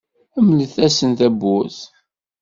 Mlet-asen 0.47 1.11
tawwurt. 1.19 1.77